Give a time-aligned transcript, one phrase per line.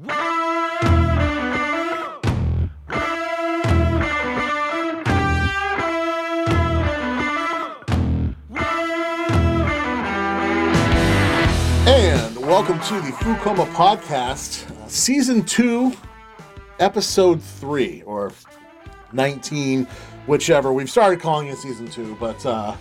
[0.00, 0.10] And
[12.36, 15.92] welcome to the Food Coma Podcast, uh, Season 2,
[16.78, 18.30] Episode 3, or
[19.12, 19.84] 19,
[20.28, 20.72] whichever.
[20.72, 22.76] We've started calling it Season 2, but, uh,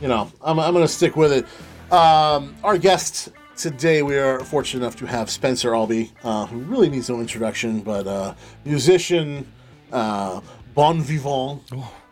[0.00, 1.44] you know, I'm, I'm going to stick with it.
[1.92, 6.88] Um, our guest today, we are fortunate enough to have Spencer Albee, uh, who really
[6.88, 8.34] needs no introduction, but uh,
[8.64, 9.46] musician,
[9.92, 10.40] uh,
[10.74, 11.62] bon vivant,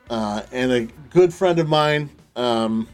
[0.09, 2.11] uh, and a good friend of mine.
[2.37, 2.89] Um,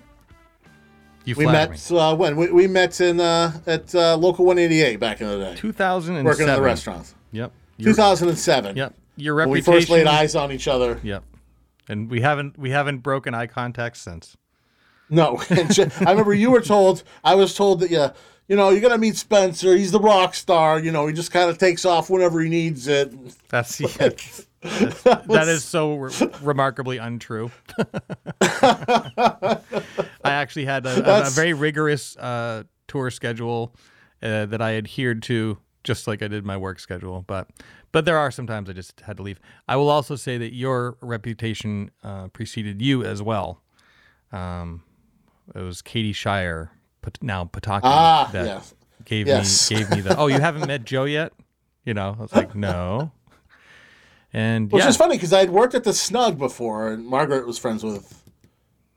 [1.24, 5.20] You we met uh, when we, we met in uh, at uh, local 188 back
[5.20, 6.24] in the day, 2007.
[6.24, 7.15] working at the restaurants.
[7.32, 7.52] Yep.
[7.78, 8.76] Your, 2007.
[8.76, 8.95] Yep.
[9.16, 11.01] Your When we first laid eyes on each other.
[11.02, 11.24] Yep.
[11.88, 14.37] And we haven't we haven't broken eye contact since.
[15.09, 17.04] No, I remember you were told.
[17.23, 18.12] I was told that yeah,
[18.48, 19.77] you know, you're gonna meet Spencer.
[19.77, 20.78] He's the rock star.
[20.78, 23.12] You know, he just kind of takes off whenever he needs it.
[23.48, 24.10] That's yeah,
[24.62, 27.51] that is so re- remarkably untrue.
[28.40, 29.60] I
[30.24, 33.74] actually had a, a, a very rigorous uh, tour schedule
[34.23, 37.24] uh, that I adhered to, just like I did my work schedule.
[37.26, 37.48] But
[37.92, 39.40] but there are sometimes I just had to leave.
[39.68, 43.63] I will also say that your reputation uh, preceded you as well.
[44.32, 44.82] Um,
[45.54, 46.73] it was Katie Shire,
[47.23, 48.60] now Pataki, Ah, that yeah.
[49.04, 49.71] gave Yes.
[49.71, 50.16] me gave me the.
[50.16, 51.32] Oh, you haven't met Joe yet?
[51.85, 53.13] You know, I was like, no.
[54.32, 57.46] And Which yeah, is funny because I had worked at the Snug before, and Margaret
[57.46, 58.23] was friends with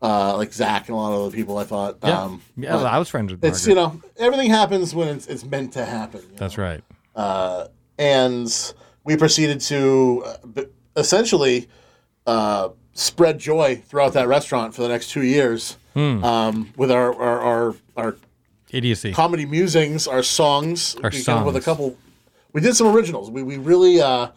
[0.02, 1.58] uh, like Zach and a lot of other people.
[1.58, 1.98] I thought.
[2.04, 3.70] Yeah, Um, yeah but I was friends with it's Margaret.
[3.70, 6.22] you know everything happens when it's, it's meant to happen.
[6.36, 6.64] That's know?
[6.64, 6.84] right.
[7.16, 8.74] uh, and
[9.04, 10.24] we proceeded to
[10.58, 10.64] uh,
[10.98, 11.68] essentially
[12.28, 16.24] uh, spread joy throughout that restaurant for the next two years Hmm.
[16.24, 18.16] um, with our our, our our
[18.72, 19.12] Idiocy.
[19.14, 21.98] comedy musings, our songs, Our we came up with a couple.
[22.54, 23.32] We did some originals.
[23.32, 24.28] We we really uh,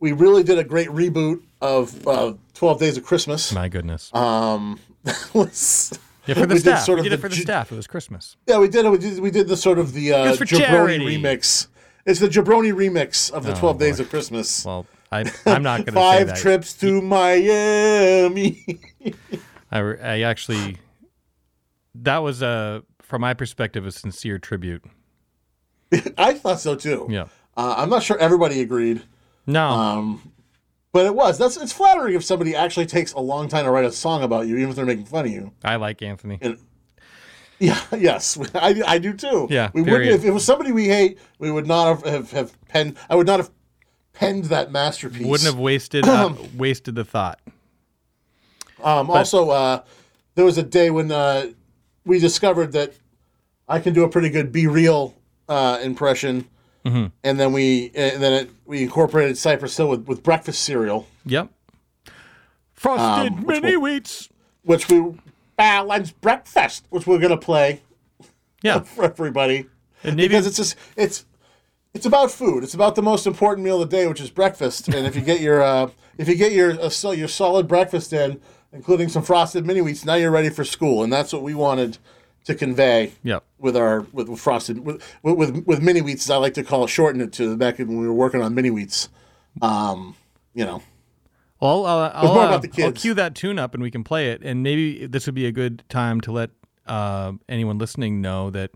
[0.00, 3.52] we really did a great reboot of uh, Twelve Days of Christmas.
[3.52, 4.14] My goodness.
[4.14, 4.78] Um,
[5.32, 6.84] was, yeah, for the we did staff.
[6.84, 7.72] sort we of did it the for the ju- staff.
[7.72, 8.36] It was Christmas.
[8.46, 8.90] Yeah, we did it.
[8.90, 10.98] We did, we did the sort of the uh, Jabroni charity.
[11.18, 11.68] remix.
[12.04, 14.02] It's the Jabroni remix of the Oh, Twelve Days boy.
[14.04, 14.64] of Christmas.
[14.66, 18.80] Well, I, I'm not going to say Five trips to Miami.
[19.70, 20.78] I, I actually,
[22.02, 24.84] that was a, from my perspective, a sincere tribute.
[26.18, 27.06] I thought so too.
[27.08, 27.26] Yeah.
[27.56, 29.02] Uh, I'm not sure everybody agreed,
[29.46, 29.66] No.
[29.68, 30.32] um,
[30.92, 31.38] but it was.
[31.38, 34.46] That's it's flattering if somebody actually takes a long time to write a song about
[34.46, 35.52] you, even if they're making fun of you.
[35.64, 36.38] I like Anthony.
[37.58, 39.48] Yeah, yes, I, I do too.
[39.50, 42.68] Yeah, we would if it was somebody we hate, we would not have, have, have
[42.68, 42.96] penned.
[43.10, 43.50] I would not have
[44.12, 45.26] penned that masterpiece.
[45.26, 47.40] Wouldn't have wasted uh, wasted the thought.
[48.82, 49.82] Um, also, uh,
[50.36, 51.48] there was a day when uh,
[52.08, 52.94] we discovered that
[53.68, 55.14] I can do a pretty good "B-Real"
[55.48, 56.48] uh, impression,
[56.84, 57.06] Mm-hmm.
[57.22, 61.50] and then we and then it, we incorporated Cypress Hill with, with breakfast cereal, Yep.
[62.72, 64.28] Frosted Um, mini will- wheats.
[64.62, 65.14] which we
[65.56, 67.82] balanced breakfast, which we're gonna play
[68.62, 68.80] Yeah.
[68.94, 69.66] for everybody
[70.04, 71.24] And maybe because it's just it's
[71.94, 72.62] it's about food.
[72.62, 74.88] It's about the most important meal of the day, which is breakfast.
[74.88, 78.12] And if you get your uh, if you get your uh, so your solid breakfast
[78.12, 78.40] in,
[78.72, 81.02] including some frosted mini wheats, now you're ready for school.
[81.02, 81.98] And that's what we wanted
[82.44, 83.44] to convey Yep.
[83.58, 86.24] with our with, with frosted with, with with mini wheats.
[86.26, 88.42] As I like to call it, shorten it to the back when we were working
[88.42, 89.08] on mini wheats.
[89.60, 90.14] Um,
[90.54, 90.82] you know,
[91.60, 94.42] Well, uh, I'll, more uh, I'll cue that tune up and we can play it.
[94.42, 96.50] And maybe this would be a good time to let
[96.86, 98.70] uh, anyone listening know that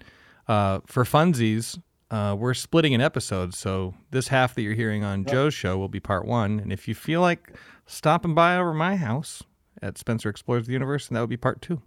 [0.49, 3.55] uh, for funsies, uh, we're splitting an episode.
[3.55, 6.61] So this half that you're hearing on Joe's show will be part one.
[6.61, 7.53] And if you feel like
[7.87, 9.43] stopping by over my house
[9.83, 11.83] at Spencer Explores the Universe, and that would be part two.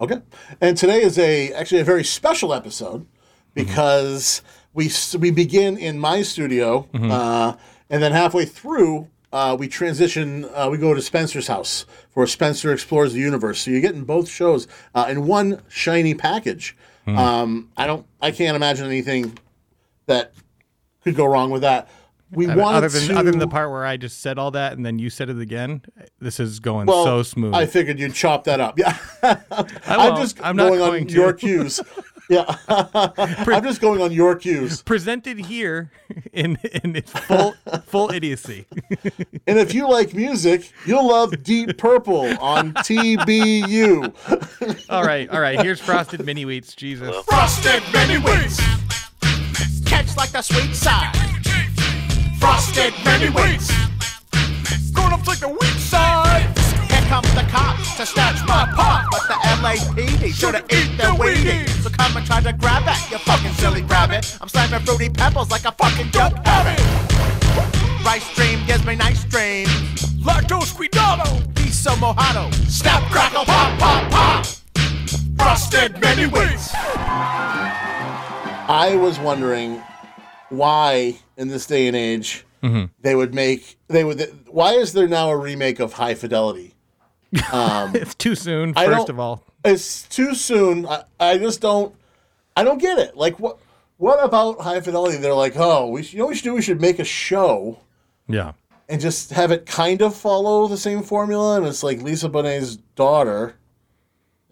[0.00, 0.20] Okay.
[0.60, 3.06] And today is a actually a very special episode
[3.54, 7.54] because we s- we begin in my studio, uh,
[7.90, 10.44] and then halfway through uh, we transition.
[10.54, 13.60] Uh, we go to Spencer's house for Spencer explores the universe.
[13.60, 16.76] So you're getting both shows uh, in one shiny package.
[17.06, 18.06] Um, I don't.
[18.22, 19.38] I can't imagine anything
[20.06, 20.32] that
[21.02, 21.88] could go wrong with that.
[22.34, 23.16] We I mean, wanted other than to.
[23.18, 25.38] other than the part where I just said all that and then you said it
[25.40, 25.82] again,
[26.20, 27.54] this is going well, so smooth.
[27.54, 28.78] I figured you'd chop that up.
[28.78, 28.96] Yeah.
[29.22, 31.14] I I'm just I'm not going on to.
[31.14, 31.80] your cues.
[32.28, 32.56] Yeah.
[32.68, 34.82] I'm just going on your cues.
[34.82, 35.90] Presented here
[36.32, 37.54] in in full
[37.86, 38.66] full idiocy.
[39.46, 44.12] And if you like music, you'll love Deep Purple on TBU.
[44.90, 45.60] all right, all right.
[45.62, 46.74] Here's frosted mini wheats.
[46.74, 47.14] Jesus.
[47.26, 48.58] Frosted mini wheats.
[49.86, 51.12] Catch like the sweet side.
[52.44, 53.72] Frosted mini wheats.
[54.92, 56.44] Gonna flick the weak side.
[56.90, 61.14] Here comes the cops to snatch my pot, but the LAPD should have eat their
[61.16, 61.70] Wheaties.
[61.82, 64.36] So come and try to grab it, you fucking silly rabbit.
[64.42, 66.78] I'm slamming fruity pebbles like a fucking junk habit.
[68.04, 69.70] Rice dream gives me nice dreams.
[70.22, 71.24] Lactose cuidado.
[71.54, 72.52] Piso mojado.
[72.68, 74.46] Snap, crackle, pop, pop, pop.
[75.38, 76.68] Frosted many ways.
[78.68, 79.82] I was wondering
[80.56, 82.44] why in this day and age
[83.00, 86.74] they would make they would why is there now a remake of High Fidelity?
[87.52, 88.74] Um, it's too soon.
[88.74, 90.86] First of all, It's too soon.
[90.86, 91.92] I, I just don't
[92.56, 93.16] I don't get it.
[93.16, 93.58] Like what
[93.96, 95.18] what about High Fidelity?
[95.18, 96.54] They're like, oh, we you know what we should do?
[96.54, 97.80] We should make a show
[98.28, 98.52] yeah.
[98.88, 101.56] and just have it kind of follow the same formula.
[101.56, 103.56] And it's like Lisa Bonet's daughter,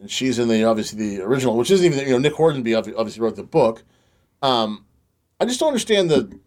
[0.00, 3.22] and she's in the obviously the original, which isn't even you know Nick Hornby obviously
[3.22, 3.84] wrote the book.
[4.42, 4.84] Um,
[5.42, 6.38] I just don't understand the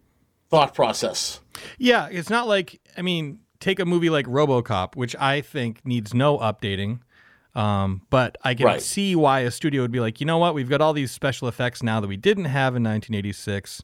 [0.50, 1.42] thought process.
[1.78, 6.14] Yeah, it's not like I mean, take a movie like RoboCop, which I think needs
[6.14, 7.00] no updating.
[7.56, 8.82] Um, but I can Right.
[8.82, 11.48] see why a studio would be like, you know what, we've got all these special
[11.48, 13.82] effects now that we didn't have in 1986.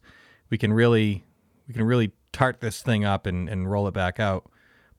[0.50, 1.24] We can really,
[1.68, 4.50] we can really tart this thing up and, and roll it back out.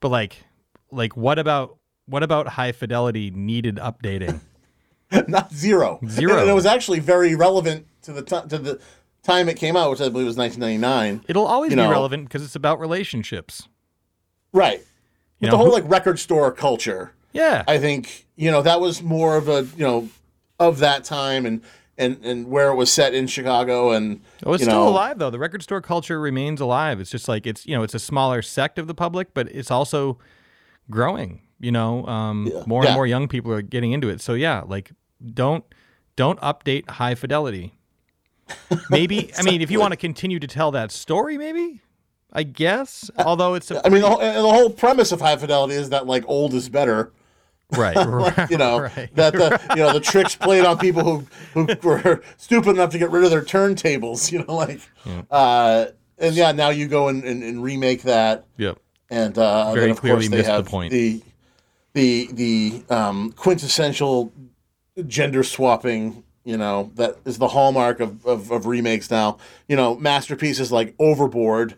[0.00, 0.44] But like,
[0.90, 4.40] like what about what about high fidelity needed updating?
[5.28, 6.00] Not zero.
[6.06, 6.38] Zero.
[6.38, 8.80] And it was actually very relevant to the ti to the
[9.22, 11.24] time it came out, which I believe was 1999.
[11.28, 11.90] It'll always be know.
[11.90, 13.68] relevant because it's about relationships.
[14.52, 14.78] Right.
[14.78, 14.86] With
[15.40, 17.12] You the whole who- like record store culture.
[17.32, 20.08] Yeah, I think you know that was more of a you know
[20.60, 21.62] of that time and
[21.96, 25.18] and and where it was set in Chicago and Oh, it's you still know, alive
[25.18, 25.30] though.
[25.30, 27.00] The record store culture remains alive.
[27.00, 29.70] It's just like it's you know it's a smaller sect of the public, but it's
[29.70, 30.18] also
[30.90, 31.40] growing.
[31.58, 32.90] You know, um, more Yeah.
[32.90, 34.20] and more young people are getting into it.
[34.20, 34.92] So yeah, like
[35.24, 35.64] don't
[36.16, 37.72] don't update high fidelity.
[38.90, 41.80] Maybe I mean if you want to continue to tell that story, maybe
[42.32, 43.10] I guess.
[43.18, 46.06] Although it's a, I mean, the whole, the whole premise of High Fidelity is that
[46.06, 47.12] like old is better.
[47.76, 49.14] right, right, You know right.
[49.14, 51.26] that the you know the tricks played on people who
[51.66, 54.32] who were stupid enough to get rid of their turntables.
[54.32, 54.80] You know, like
[55.30, 55.86] uh,
[56.18, 58.78] and yeah, now you go and, and, and remake that, Yep.
[59.10, 60.90] and uh, Very then of clearly course they missed the point.
[60.92, 61.22] the
[61.94, 64.32] the the um, quintessential
[65.06, 66.24] gender swapping.
[66.44, 69.38] You know that is the hallmark of, of, of remakes now.
[69.68, 71.76] You know masterpieces like Overboard.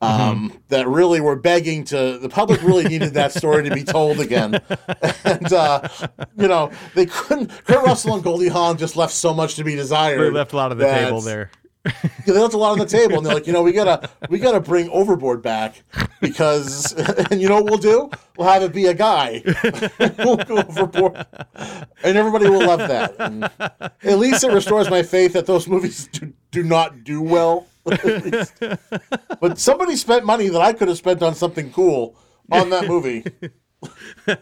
[0.00, 4.20] Um, that really were begging to the public really needed that story to be told
[4.20, 4.60] again,
[5.24, 5.88] and uh,
[6.36, 7.48] you know they couldn't.
[7.64, 10.20] Kurt Russell and Goldie Hawn just left so much to be desired.
[10.20, 11.50] They left a lot of the table there.
[12.26, 14.60] Left a lot on the table, and they're like, you know, we gotta we gotta
[14.60, 15.82] bring Overboard back
[16.20, 16.92] because,
[17.30, 18.10] and you know what we'll do?
[18.36, 19.42] We'll have it be a guy.
[20.18, 21.26] we'll go overboard,
[22.02, 23.14] and everybody will love that.
[23.18, 23.44] And
[24.02, 27.66] at least it restores my faith that those movies do, do not do well.
[29.40, 32.16] But somebody spent money that I could have spent on something cool
[32.50, 33.24] on that movie.
[34.26, 34.38] if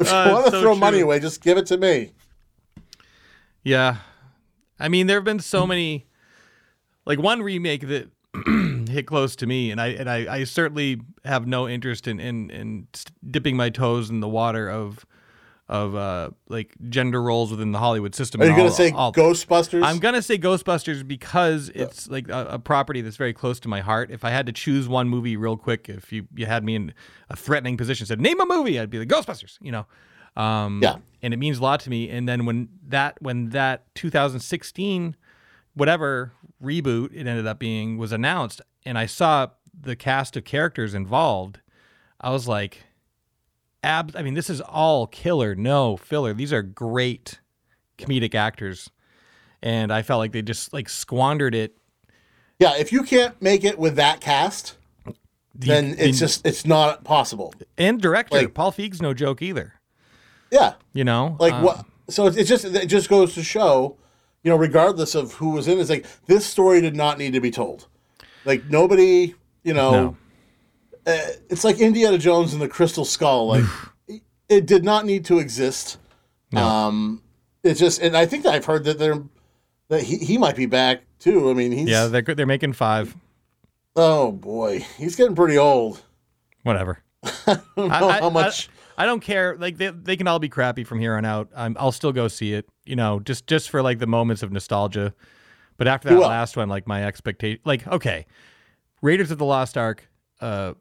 [0.00, 2.10] you Uh, want to so throw money away, just give it to me.
[3.62, 3.98] Yeah.
[4.80, 6.06] I mean, there have been so many
[7.06, 8.08] like one remake that
[8.90, 12.50] hit close to me and I and I, I certainly have no interest in, in
[12.50, 12.88] in
[13.30, 15.06] dipping my toes in the water of
[15.68, 18.42] of uh like gender roles within the Hollywood system.
[18.42, 19.82] Are you going all- to say all- Ghostbusters?
[19.84, 23.80] I'm gonna say Ghostbusters because it's like a, a property that's very close to my
[23.80, 24.10] heart.
[24.10, 26.92] If I had to choose one movie real quick, if you, you had me in
[27.30, 29.56] a threatening position, said name a movie, I'd be like Ghostbusters.
[29.62, 29.86] You know,
[30.36, 30.96] um, Yeah.
[31.22, 32.10] and it means a lot to me.
[32.10, 35.16] And then when that when that 2016
[35.76, 36.32] whatever
[36.64, 41.60] reboot it ended up being was announced, and I saw the cast of characters involved,
[42.20, 42.84] I was like,
[43.82, 44.12] ab.
[44.16, 46.32] I mean, this is all killer, no filler.
[46.32, 47.40] These are great
[47.98, 48.90] comedic actors
[49.62, 51.76] and I felt like they just like squandered it.
[52.58, 54.76] yeah, if you can't make it with that cast,
[55.54, 57.54] then You- it's just it's not possible.
[57.78, 59.74] and director like- Paul Feig's no joke either.
[60.50, 61.84] Yeah, You know, like Um, what?
[62.10, 63.96] So it just it just goes to show,
[64.44, 67.40] you know, regardless of who was in, it's like this story did not need to
[67.40, 67.88] be told.
[68.44, 69.34] Like nobody,
[69.64, 70.16] you know, No.
[71.06, 71.18] uh,
[71.50, 73.48] it's like Indiana Jones and the Crystal Skull.
[73.48, 73.64] Like
[74.06, 75.98] it, it did not need to exist.
[76.54, 77.20] Um,
[77.64, 79.20] it's just, and I think I've heard that they're
[79.88, 81.50] that he, he might be back too.
[81.50, 83.16] I mean, he's Yeah, they're they're making five.
[83.96, 86.02] oh boy, he's getting pretty old.
[86.62, 87.00] Whatever.
[87.24, 88.68] I don't know how much.
[88.68, 89.56] I, don't care.
[89.58, 91.48] Like they, they can all be crappy from here on out.
[91.56, 92.66] I'm, I'll still go see it.
[92.84, 95.14] You know, just just for like the moments of nostalgia.
[95.76, 98.26] But after that last one, like my expectation, like okay,
[99.02, 100.08] Raiders of the Lost Ark,
[100.40, 100.74] uh,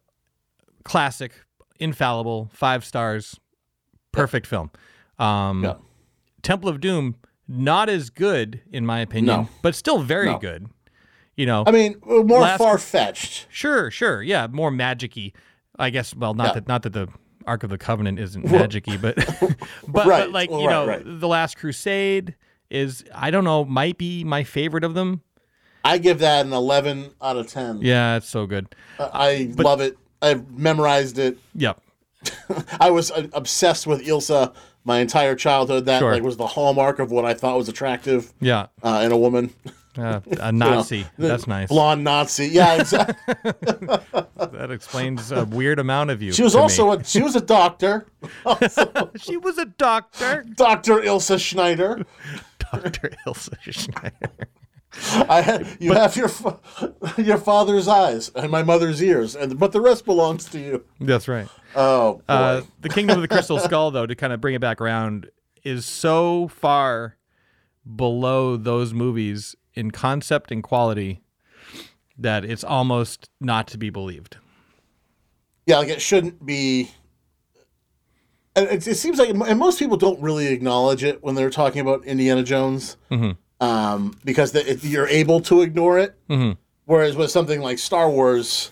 [0.84, 1.32] classic,
[1.80, 3.40] infallible, five stars,
[4.12, 4.70] perfect film.
[5.20, 5.74] Um, Yeah.
[6.44, 7.16] Temple of Doom,
[7.48, 9.50] not as good in my opinion, No.
[9.62, 10.38] but still very No.
[10.38, 10.68] good.
[11.36, 13.48] You know, I mean, more Last- far fetched.
[13.50, 15.34] Sure, sure, yeah, more magicy.
[15.80, 16.14] I guess.
[16.16, 16.54] Well, not Yeah.
[16.54, 17.08] that not that the
[17.48, 19.16] Ark of the Covenant isn't magicy, but
[19.88, 20.22] but, Right.
[20.26, 21.02] but like Well, you know, right.
[21.06, 22.36] the Last Crusade
[22.70, 25.22] is I don't know might be my favorite of them.
[25.86, 27.82] I give that an 11 out of 10.
[27.82, 28.74] Yeah, it's so good.
[29.00, 29.98] I love it.
[30.22, 31.38] I've memorized it.
[31.56, 31.82] Yep.
[32.80, 34.54] I was uh, obsessed with Ilsa
[34.86, 35.86] my entire childhood.
[35.86, 36.14] That Sure.
[36.14, 38.68] like was the hallmark of what I thought was attractive Yeah.
[38.82, 39.54] uh, in a woman.
[39.98, 41.06] Uh, a Nazi.
[41.18, 41.70] That's nice.
[41.70, 42.48] Blonde Nazi.
[42.48, 43.36] Yeah, exactly.
[43.44, 46.32] That explains a weird amount of you.
[46.32, 46.62] She was to me.
[46.64, 48.08] also a she was a doctor,
[49.18, 50.44] she was a doctor.
[50.56, 52.06] Doctor Ilsa Schneider.
[52.60, 53.12] Dr.
[53.28, 54.48] Ilse Schneider.
[54.96, 56.60] I you have your fa-
[57.18, 60.86] your father's eyes and my mother's ears, and but the rest belongs to you.
[61.00, 61.48] That's right.
[61.76, 62.22] Oh, boy.
[62.28, 65.30] Uh, the Kingdom of the Crystal Skull, though, to kind of bring it back around,
[65.64, 67.18] is so far
[67.96, 71.22] below those movies in concept and quality
[72.18, 74.38] that it's almost not to be believed.
[75.66, 76.92] yeah, like it shouldn't be.
[78.56, 82.06] It, it seems like, and most people don't really acknowledge it when they're talking about
[82.06, 82.98] Indiana Jones,
[83.60, 86.16] um, because the, you're able to ignore it.
[86.86, 88.72] Whereas with something like Star Wars,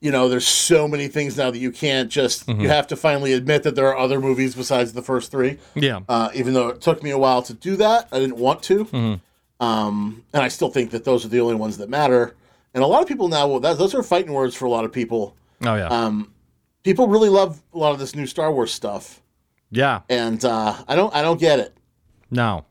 [0.00, 2.46] you know, there's so many things now that you can't just.
[2.46, 5.58] You have to finally admit that there are other movies besides the first three.
[5.74, 6.00] Yeah.
[6.08, 9.18] Uh, even though it took me a while to do that, I didn't want to.
[9.60, 12.36] Um, and I still think that those are the only ones that matter.
[12.74, 14.84] And a lot of people now, well, that, those are fighting words for a lot
[14.84, 15.36] of people.
[15.64, 15.88] oh, yeah.
[15.88, 16.32] Um,
[16.82, 19.22] people really love a lot of this new Star Wars stuff,
[19.70, 20.02] yeah.
[20.10, 21.76] and uh, I don't, I don't get it.
[22.30, 22.66] No.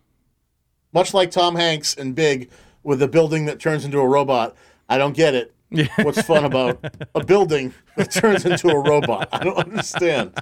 [0.93, 2.49] Much like Tom Hanks and Big
[2.83, 4.55] with the building that turns into a robot,
[4.87, 5.53] I don't get it.
[5.97, 9.27] What's fun about a building that turns into a robot?
[9.31, 10.39] I don't understand.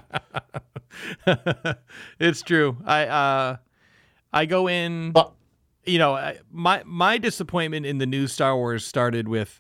[2.20, 2.78] it's true.
[2.86, 3.58] I uh
[4.32, 5.32] I go in But
[5.86, 9.60] you know, I, my my disappointment in the new Star Wars started with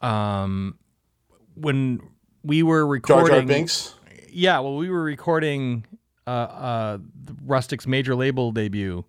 [0.00, 0.78] um
[1.54, 2.00] when
[2.42, 3.94] we were Jar recording Jar Binks.
[4.30, 5.84] Yeah, well, we were recording
[6.26, 9.04] uh, uh, the Rustic's major label debut.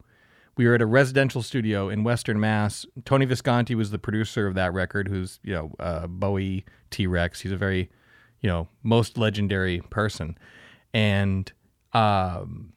[0.56, 2.86] We were at a residential studio in Western Mass.
[3.06, 7.42] Tony Visconti was the producer of that record, who's you know uh, Bowie T Rex.
[7.42, 7.90] He's a very
[8.42, 10.38] you know most legendary person,
[10.94, 11.52] and
[11.94, 12.74] um,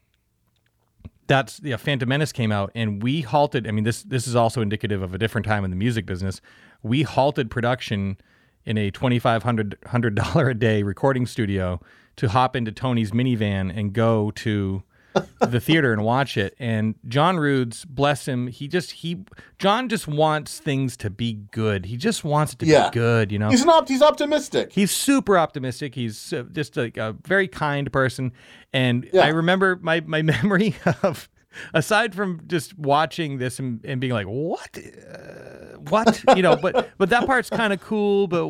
[1.27, 1.77] that's yeah.
[1.77, 3.67] Phantom Menace came out, and we halted.
[3.67, 6.41] I mean, this this is also indicative of a different time in the music business.
[6.83, 8.17] We halted production
[8.65, 11.79] in a twenty five hundred hundred dollar a day recording studio
[12.17, 14.83] to hop into Tony's minivan and go to
[15.41, 16.55] the theater and watch it.
[16.59, 19.23] And Jon Roods, bless him, he just he
[19.59, 21.85] John just wants things to be good.
[21.85, 22.89] He just wants it to Yeah.
[22.89, 23.49] be good, you know.
[23.49, 23.89] He's an opt.
[23.89, 24.71] He's optimistic.
[24.73, 25.95] He's super optimistic.
[25.95, 28.31] He's uh, just like a very kind person.
[28.73, 29.21] And Yeah.
[29.21, 31.29] I remember my, my memory of,
[31.73, 34.77] aside from just watching this and, and being like, what?
[34.77, 36.23] Uh, what?
[36.35, 38.45] You know, but, but that part's kind of cool, but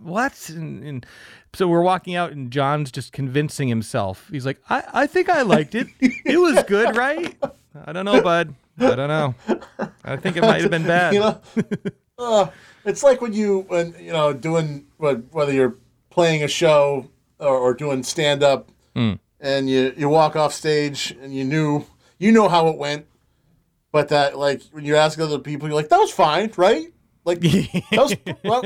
[0.00, 0.48] what?
[0.50, 1.06] And, and
[1.54, 4.28] so we're walking out and John's just convincing himself.
[4.30, 5.88] He's like, I, I think I liked it.
[6.00, 7.36] It was good, right?
[7.86, 8.54] I don't know, bud.
[8.78, 9.34] I don't know.
[10.04, 11.12] I think it might have been bad.
[11.14, 11.40] you know
[12.18, 12.48] uh,
[12.84, 15.76] it's like when you when you know doing whether you're
[16.10, 19.14] playing a show or, or doing stand up Hmm.
[19.40, 21.86] and you you walk off stage and you knew
[22.18, 23.06] you know how it went
[23.92, 26.92] but that like when you ask other people you're like that was fine right
[27.24, 27.42] like
[27.92, 28.62] was, well,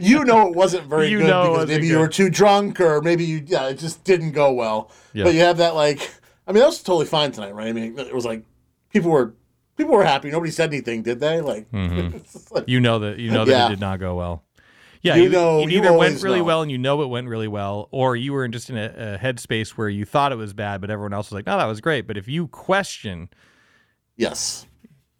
[0.00, 3.24] you know it wasn't very You good because maybe you were too drunk or maybe
[3.24, 5.24] you yeah it just didn't go well Yeah.
[5.24, 5.98] but you have that like
[6.46, 8.44] i mean that was totally fine tonight right i mean it was like
[8.90, 9.34] people were
[9.76, 12.18] people were happy nobody said anything did they like, mm-hmm.
[12.18, 13.66] just like You know that you know that Yeah.
[13.66, 14.42] it did not go well.
[15.02, 16.44] Yeah, You you, know- it either went really know.
[16.44, 19.18] well and you know it went really well, or you were just in a, a
[19.18, 21.80] headspace where you thought it was bad, but everyone else was like, "No, that was
[21.80, 23.28] great." But if you question,
[24.16, 24.66] Yes.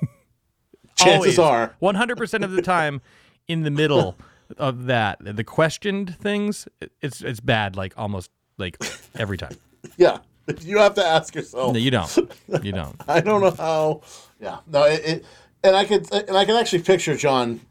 [1.03, 1.75] Chances are.
[1.79, 3.01] one hundred percent of the time,
[3.48, 4.17] in the middle
[4.57, 6.67] of that, the questioned things,
[7.01, 7.75] it's it's bad.
[7.75, 8.77] Like almost like
[9.15, 9.55] every time.
[9.98, 10.19] Yeah.
[10.60, 11.72] You have to ask yourself.
[11.72, 12.17] No, you don't.
[12.62, 12.98] You don't.
[13.07, 14.01] I don't know how.
[14.41, 14.57] Yeah.
[14.67, 14.83] No.
[14.83, 15.25] It, it.
[15.63, 16.12] And I could.
[16.12, 17.62] And I can actually picture John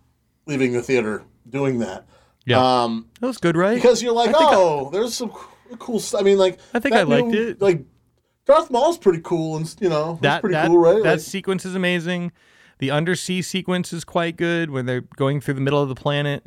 [0.46, 2.06] leaving the theater doing that.
[2.46, 3.10] Yeah, Um.
[3.20, 3.74] that was good, right?
[3.74, 5.28] Because you're like, think I- oh, there's some
[5.78, 6.00] cool.
[6.00, 6.22] stuff.
[6.22, 6.60] I mean, like.
[6.72, 7.60] I think I liked new- it.
[7.60, 7.82] Like,
[8.46, 11.02] Darth Maul's pretty cool, and you know, that's that pretty that, cool, right?
[11.02, 12.32] that Like, sequence is amazing.
[12.82, 16.44] The undersea sequence is quite good when they're going through the middle of the planet.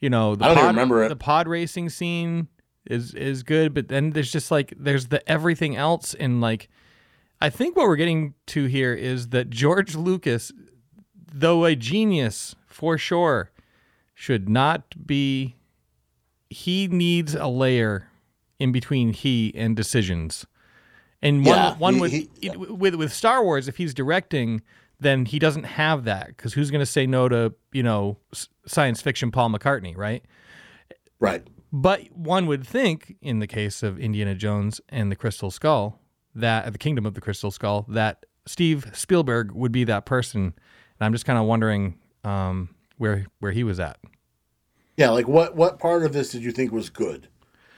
[0.00, 1.10] You know, the I don't pod, remember it.
[1.10, 2.48] The pod racing scene
[2.90, 6.68] is is good, but then there's just like there's the everything else and like
[7.40, 10.50] I think what we're getting to here is that George Lucas,
[11.32, 13.52] though a genius for sure,
[14.12, 15.54] should not be
[16.50, 18.08] he needs a layer
[18.58, 20.46] in between he and decisions.
[21.22, 24.62] And one Yeah, one he- with he- it- with with Star Wars, if he's directing,
[25.00, 28.18] then he doesn't have that because who's going to say no to you know
[28.66, 30.24] science fiction Paul McCartney, right?
[31.18, 31.46] right.
[31.72, 36.00] But one would think, in the case of Indiana Jones and the Crystal Skull,
[36.34, 40.40] that the Kingdom of the Crystal Skull, that Steve Spielberg would be that person.
[40.42, 40.54] And
[41.00, 43.98] I'm just kind of wondering um, where where he was at.
[44.96, 47.28] Yeah, like what what part of this did you think was good?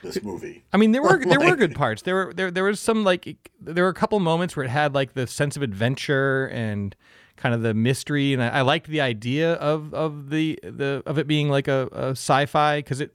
[0.03, 0.65] This movie.
[0.73, 2.03] I mean, there were there were good parts.
[2.03, 4.95] There were there there was some like there were a couple moments where it had
[4.95, 6.95] like the sense of adventure and
[7.37, 11.19] kind of the mystery, and I, I liked the idea of of the the of
[11.19, 13.15] it being like a, a sci-fi because it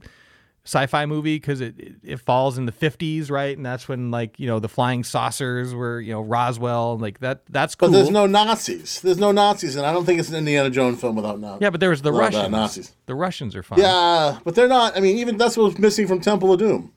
[0.66, 4.40] sci-fi movie because it, it it falls in the 50s right and that's when like
[4.40, 8.10] you know the flying saucers were you know roswell like that that's cool But there's
[8.10, 9.02] no Nazis.
[9.02, 11.62] There's no Nazis, and I don't think it's an Indiana Jones film without Nazis.
[11.62, 12.96] yeah but there was the russians Nazis.
[13.08, 14.96] the russians are fine Yeah, but they're not.
[14.96, 16.94] I mean, even that's what's missing from Temple of Doom.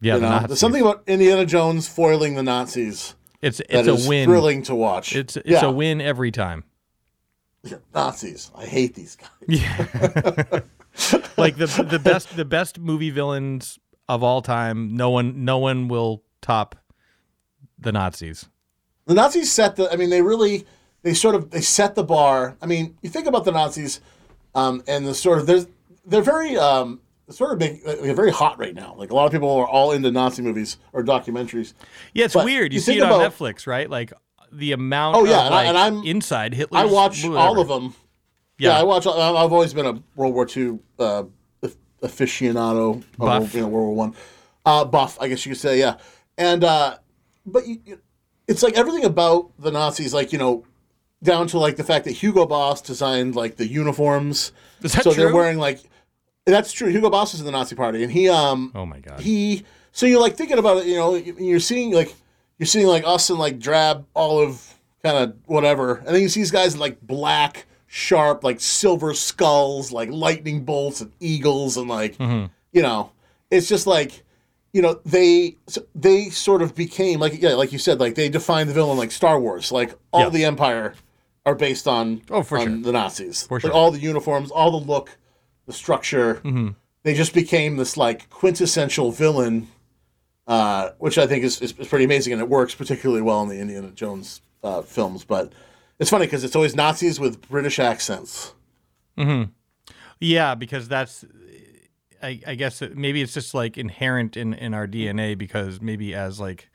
[0.00, 0.48] yeah You the know, Nazis.
[0.48, 5.16] there's something about Indiana Jones foiling the Nazis it's it's a win thrilling to watch.
[5.16, 5.64] it's it's yeah.
[5.64, 6.62] a win every time
[7.94, 8.50] Nazis.
[8.56, 10.62] I hate these guys.
[11.36, 14.96] like the the best the best movie villains of all time.
[14.96, 16.76] No one no one will top
[17.78, 18.48] the Nazis.
[19.06, 19.90] The Nazis set the.
[19.92, 20.64] I mean, they really,
[21.02, 22.56] they sort of, they set the bar.
[22.62, 24.00] I mean, you think about the Nazis,
[24.54, 25.66] um, and the sort of there's,
[26.06, 28.94] they're very, um, sort of big, they're very hot right now.
[28.96, 31.74] Like a lot of people are all into Nazi movies or documentaries.
[32.14, 32.72] Yeah, it's But weird.
[32.72, 33.90] You, you see it on Netflix, right?
[33.90, 34.12] Like
[34.52, 35.16] the amount.
[35.16, 36.78] Oh, yeah, of, and I- like, and I'm- inside Hitler.
[36.78, 37.94] I watch all of them.
[38.62, 38.80] Yeah, Yeah.
[38.80, 39.06] I watch.
[39.06, 41.24] I've always been a World War II uh,
[42.02, 42.96] aficionado.
[42.96, 43.40] of Buff.
[43.40, 44.14] World, you know, World War One,
[44.66, 45.18] uh, buff.
[45.20, 45.96] I guess you could say, yeah.
[46.38, 46.98] And uh,
[47.46, 47.78] but you,
[48.48, 50.64] it's like everything about the Nazis, like you know,
[51.22, 54.52] down to like the fact that Hugo Boss designed like the uniforms.
[54.82, 55.80] Is that so they're wearing like.
[56.44, 56.88] That's true.
[56.88, 59.20] Hugo Boss was in the Nazi Party, and he um Oh my god.
[59.20, 62.14] he so you're like thinking about it you know you're seeing like
[62.58, 66.40] you're seeing like us in like drab olive kind of whatever and then you see
[66.40, 71.88] these guys in like black sharp like silver skulls like lightning bolts and eagles and
[71.90, 73.12] like you know
[73.50, 74.22] it's just like
[74.72, 75.54] you know they
[75.94, 79.10] they sort of became like yeah like you said like they defined the villain like
[79.10, 80.28] star wars like all Yeah.
[80.30, 80.94] the empire
[81.44, 82.76] are based on Oh, for on sure.
[82.78, 83.72] the nazis For Like, sure.
[83.72, 85.18] all the uniforms all the look
[85.66, 86.68] the structure Mm-hmm.
[87.02, 89.68] they just became this like quintessential villain,
[90.46, 93.48] uh, which I think is, is, is pretty amazing, and it works particularly well in
[93.48, 95.24] the Indiana Jones uh, films.
[95.24, 95.52] But
[96.02, 98.54] it's funny because it's always Nazis with British accents.
[100.20, 101.24] Yeah, because that's.
[102.22, 106.14] I, I guess it, maybe it's just like inherent in, in our DNA because maybe
[106.14, 106.68] as like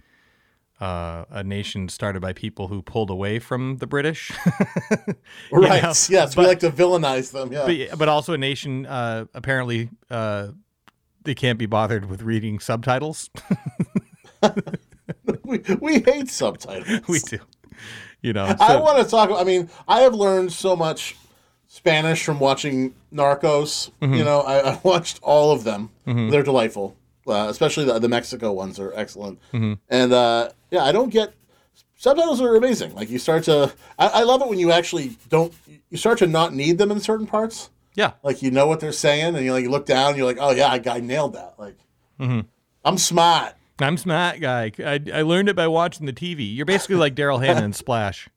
[0.80, 4.32] uh, a nation started by people who pulled away from the British,
[5.52, 5.84] Right?
[5.84, 7.52] know, yes, we like to villainize them.
[7.52, 7.88] Yeah.
[7.90, 10.50] but, but also a nation uh, apparently uh,
[11.24, 13.30] they can't be bothered with reading subtitles.
[15.44, 17.08] we, we hate subtitles.
[17.08, 17.40] we do,
[18.28, 18.56] you know.
[18.60, 19.30] I want to talk.
[19.32, 21.16] I mean, I have learned so much
[21.68, 23.92] Spanish from watching Narcos.
[24.02, 24.14] Mm-hmm.
[24.14, 25.90] You know, I, I watched all of them.
[26.06, 26.96] They're delightful,
[27.28, 29.40] uh, especially the, the Mexico ones are excellent.
[29.54, 29.74] Mm-hmm.
[29.90, 31.34] And uh, yeah, I don't get
[31.96, 32.94] subtitles are amazing.
[32.96, 35.54] Like you start to, I, I love it when you actually don't.
[35.90, 37.70] You start to not need them in certain parts.
[37.96, 40.26] yeah, Like you know what they're saying, and you like you look down, and you're
[40.28, 41.56] like, oh yeah, I, I nailed that.
[41.58, 41.78] Like,
[42.20, 42.42] Mm-hmm.
[42.84, 43.54] I'm smart.
[43.80, 44.72] I'm smart guy.
[44.80, 46.56] I, I learned it by watching the TV.
[46.56, 48.28] You're basically like Daryl Hannah in Splash.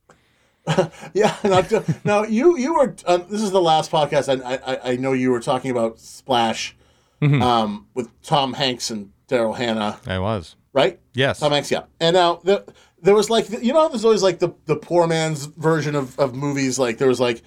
[1.14, 1.34] Yeah.
[1.42, 1.62] Now,
[2.04, 2.94] now you you were.
[3.06, 4.28] Um, this is the last podcast.
[4.44, 6.76] I, I I know you were talking about Splash,
[7.22, 7.42] Mm-hmm.
[7.42, 10.56] um, with Tom Hanks and Daryl Hannah, I was.
[10.72, 10.98] right?
[11.12, 11.40] Yes.
[11.40, 11.70] Tom Hanks.
[11.70, 11.82] Yeah.
[12.00, 12.64] And now the,
[13.02, 16.34] there was like you know there's always like the the poor man's version of, of
[16.34, 16.78] movies.
[16.78, 17.42] Like there was like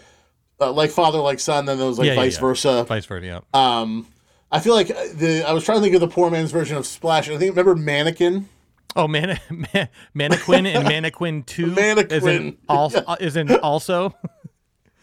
[0.60, 1.66] uh, like father like son.
[1.66, 2.42] Then there was like Yeah, yeah, vice yeah.
[2.42, 2.84] versa.
[2.84, 3.26] Vice versa.
[3.26, 3.40] Yeah.
[3.54, 4.08] Um,
[4.54, 6.78] I feel like uh, the I was trying to think of the poor man's version
[6.78, 7.28] of Splash.
[7.28, 8.48] I think remember Mannequin.
[8.96, 9.40] Oh, Man-
[9.74, 12.24] Man- Mannequin and Mannequin Two is Mannequin.
[12.24, 14.16] Uh, in also is in also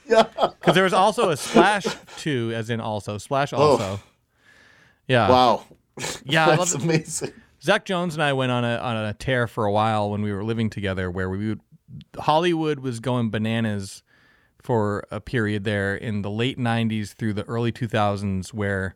[0.07, 0.23] Yeah.
[0.39, 1.85] because there was also a Splash
[2.17, 3.57] Two as in also Splash oh.
[3.57, 4.01] also.
[5.09, 5.29] Yeah.
[5.29, 5.65] Wow.
[6.25, 7.33] Yeah, That's amazing.
[7.61, 10.33] Zach Jones and I went on a on a tear for a while when we
[10.33, 11.61] were living together, where we would
[12.21, 14.05] Hollywood was going bananas
[14.63, 18.95] for a period there in the late '90s through the early 2000s, where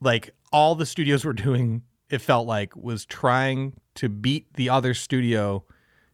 [0.00, 4.94] like all the studios were doing, it felt like was trying to beat the other
[4.94, 5.64] studio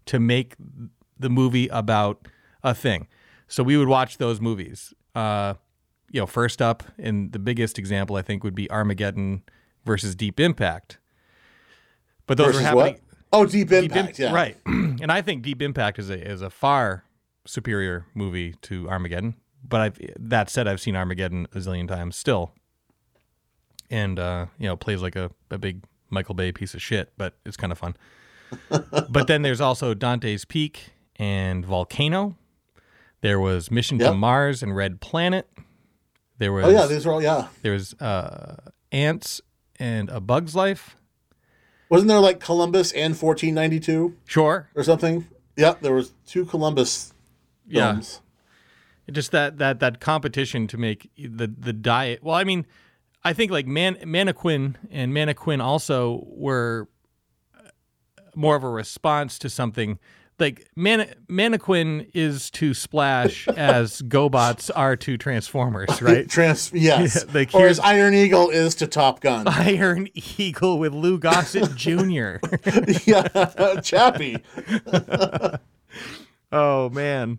[0.07, 0.55] to make
[1.19, 2.27] the movie about
[2.63, 3.09] a thing.
[3.47, 4.93] So we would watch those movies.
[5.15, 5.55] Uh,
[6.11, 9.43] you know, first up, and the biggest example I think would be Armageddon
[9.85, 10.99] versus Deep Impact.
[12.27, 12.95] But those Versus were happening.
[12.95, 13.01] what?
[13.33, 14.21] Oh, Deep Deep Impact.
[14.21, 14.33] Im- yeah.
[14.33, 14.57] Right.
[14.67, 17.05] and I think Deep Impact is a is a far
[17.47, 19.35] superior movie to Armageddon.
[19.67, 22.53] But I've that said, I've seen Armageddon a zillion times still,
[23.95, 27.35] and uh, you know plays like a, a big Michael Bay piece of shit, but
[27.47, 27.97] it's kind of fun.
[29.09, 32.37] but then there's also Dante's Peak and Volcano.
[33.21, 35.49] There was Mission to Mars and Red Planet.
[36.39, 37.49] There was Oh yeah, these are all yeah.
[37.63, 38.57] there was uh,
[38.93, 39.41] Ants
[39.79, 40.97] and A Bug's Life.
[41.89, 44.69] Wasn't there like Columbus and 1492 Sure.
[44.75, 45.27] or something?
[45.57, 47.15] Yep, there was two Columbus
[47.67, 48.01] Yeah.
[49.11, 52.23] just that that that competition to make the the diet.
[52.23, 52.67] Well, I mean,
[53.25, 56.89] I think like Man Mannequin and Mannequin also were
[57.57, 57.69] uh,
[58.35, 59.99] more of a response to something.
[60.39, 66.29] Like Man Mannequin is to Splash as GoBots are to Transformers, right?
[66.29, 67.25] Trans, yes.
[67.35, 69.49] Like or as Iron Eagle is to Top Gun.
[69.49, 72.37] Iron Eagle with Lou Gossett Jr.
[73.07, 74.37] yeah, Chappy.
[76.53, 77.39] oh man,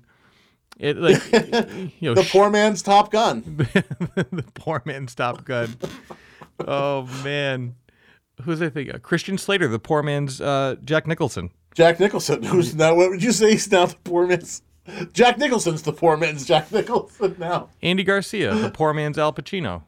[0.78, 1.24] it like
[2.00, 3.44] you know The poor man's Top Gun.
[4.16, 5.76] the poor man's Top Gun.
[6.60, 7.76] Oh man,
[8.44, 8.94] who's I think?
[8.94, 11.52] Uh, Christian Slater, the poor man's uh, Jack Nicholson.
[11.74, 14.62] Jack Nicholson, who's now, what would you say he's now the poor man's?
[15.14, 17.70] Jack Nicholson's the poor man's Jack Nicholson now.
[17.82, 19.84] Andy Garcia, the poor man's Al Pacino.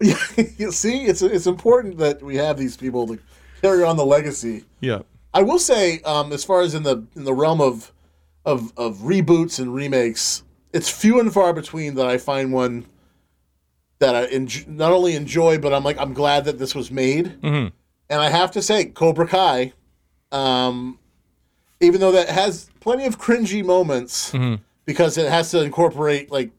[0.00, 0.18] Yeah,
[0.58, 3.18] you see, it's it's important that we have these people to
[3.62, 4.64] carry on the legacy.
[4.80, 5.02] Yeah.
[5.32, 7.92] I will say, um, as far as in the in the realm of
[8.46, 12.86] of of reboots and remakes, it's few and far between that I find one
[13.98, 17.38] that I enj- not only enjoy, but I'm like I'm glad that this was made.
[17.42, 17.72] Mhm.
[18.08, 19.72] And I have to say, Cobra Kai,
[20.30, 20.98] um,
[21.80, 24.60] even though that has plenty of cringy moments Mhm.
[24.84, 26.50] because it has to incorporate like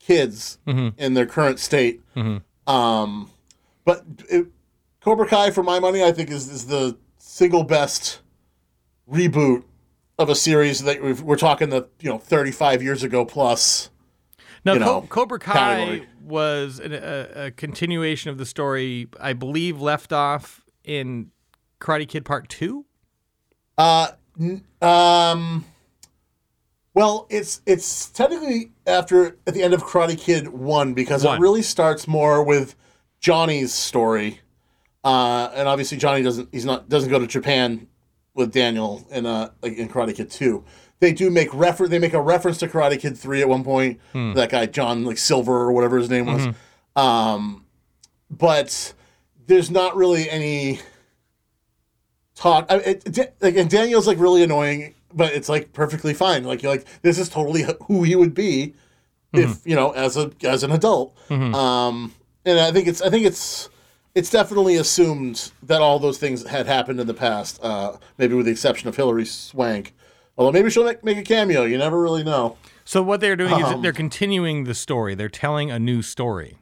[0.00, 0.94] kids Mhm.
[0.98, 2.00] in their current state.
[2.16, 2.42] Mhm.
[2.66, 3.30] Um,
[3.84, 4.46] but it,
[5.00, 8.18] Cobra Kai, for my money, I think is is the single best
[9.10, 9.62] reboot
[10.20, 13.90] of a series that we've, we're talking the you know 35 years ago plus.
[14.64, 16.06] Now, You Co- Cobra Kai category.
[16.22, 21.30] was an, a, a continuation of the story, I believe, left off in
[21.80, 22.84] Karate Kid Part Two.
[23.78, 25.64] Uh, n- um,
[26.92, 31.38] well, it's it's technically after at the end of Karate Kid one because One.
[31.38, 32.74] it really starts more with
[33.20, 34.40] Johnny's story,
[35.04, 37.86] uh, and obviously Johnny doesn't he's not doesn't go to Japan
[38.34, 40.64] with Daniel in uh like in Karate Kid two.
[41.00, 43.98] They do make refer they make a reference to Karate Kid three at one point.
[44.34, 46.46] That guy John like Silver or whatever his name was,
[46.94, 47.64] um,
[48.30, 48.92] but
[49.46, 50.78] there's not really any
[52.34, 52.66] talk.
[52.68, 56.44] I, it, it, like, and Daniel's like really annoying, but it's like perfectly fine.
[56.44, 58.74] Like you're like this is totally who he would be
[59.32, 61.16] if you know as a as an adult.
[61.54, 62.12] Um,
[62.44, 63.69] and I think it's I think it's
[64.14, 67.58] it's definitely assumed that all those things had happened in the past.
[67.62, 69.94] Uh, maybe with the exception of Hilary Swank.
[70.36, 71.64] Although maybe she'll make, make a cameo.
[71.64, 72.56] You never really know.
[72.84, 75.14] So what they're doing is Um, they're continuing the story.
[75.14, 76.56] They're telling a new story.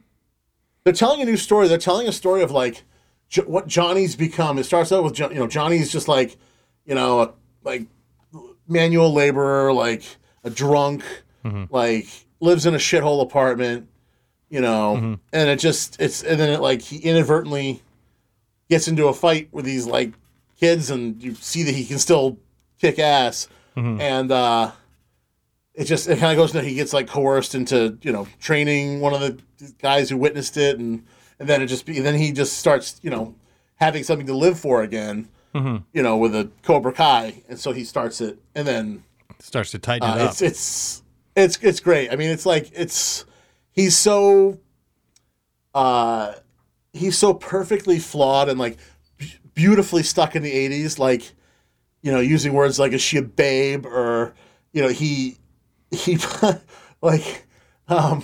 [0.83, 1.67] they're telling a new story.
[1.67, 2.83] They're telling a story of like
[3.29, 4.57] jo- what Johnny's become.
[4.59, 6.37] It starts out with Jo- you know Johnny's just like
[6.85, 7.33] you know a,
[7.63, 7.83] like
[8.67, 10.03] manual laborer, like
[10.43, 11.03] a drunk,
[11.69, 12.07] like
[12.39, 13.87] lives in a shithole apartment,
[14.49, 17.81] you know, and it just it's and then it like he inadvertently
[18.69, 20.13] gets into a fight with these like
[20.59, 22.37] kids, and you see that he can still
[22.79, 24.71] kick ass, and uh
[25.75, 28.99] it just it kind of goes that he gets like coerced into you know training
[28.99, 29.39] one of the
[29.81, 31.05] guys who witnessed it and
[31.39, 33.33] and then it just be then he just starts you know
[33.75, 35.29] having something to live for again
[35.93, 37.41] you know with a cobra kai.
[37.49, 39.03] And so he starts it and then
[39.39, 40.29] Starts to tighten it uh, up.
[40.31, 41.03] it's it's
[41.35, 42.11] it's it's great.
[42.11, 43.23] I mean it's like it's
[43.79, 44.59] he's so
[45.73, 46.33] uh
[46.91, 48.77] he's so perfectly flawed and like
[49.53, 51.31] beautifully stuck in the 80s like
[52.01, 54.33] you know using words like is she a babe or
[54.73, 55.37] you know he
[55.91, 56.17] he
[57.01, 57.45] like
[57.87, 58.23] um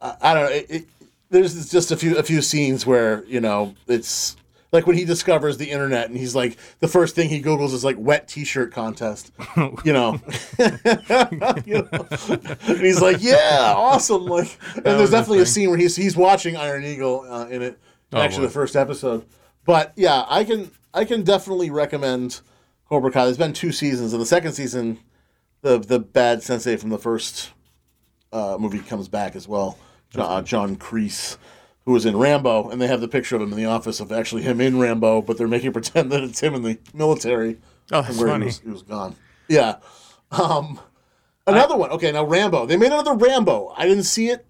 [0.00, 0.84] I, I don't know it, it,
[1.30, 4.36] there's just a few a few scenes where you know it's
[4.72, 7.84] like when he discovers the internet and he's like the first thing he googles is
[7.84, 9.32] like wet t-shirt contest
[9.84, 10.20] you know,
[11.66, 12.06] You know?
[12.66, 14.26] and he's like yeah awesome!
[14.26, 17.78] Like and there's definitely a scene where he's he's watching iron eagle uh, in it
[18.12, 19.24] Oh, actually the first episode.
[19.64, 22.40] But yeah i can i can definitely recommend
[22.88, 23.24] cobra kai.
[23.24, 24.12] There's been two seasons.
[24.12, 24.98] And the second season
[25.62, 27.50] the the bad sensei from the first
[28.32, 29.78] uh, movie comes back as well
[30.10, 31.36] john, uh, john kreese
[31.84, 34.12] who was in rambo and they have the picture of him in the office of
[34.12, 37.58] actually him in rambo but they're making pretend that it's him in the military.
[37.92, 38.44] Oh, that's where funny.
[38.44, 39.16] He, was, he was gone.
[39.48, 39.76] Yeah.
[40.30, 40.80] Um
[41.46, 41.90] another one.
[41.90, 42.66] Okay now rambo.
[42.66, 43.72] They made another rambo.
[43.76, 44.46] I didn't see it.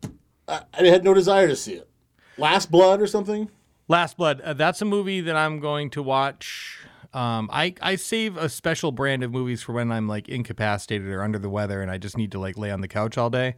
[0.49, 1.89] I, I had no desire to see it.
[2.37, 3.51] Last blood or something?
[3.91, 4.41] Last Blood.
[4.43, 6.79] Uh, that's a movie that I'm going to watch.
[7.13, 11.25] Um, I I save a special brand of movies for when I'm like incapacitated or
[11.25, 13.57] under the weather and I just need to like lay on the couch all day.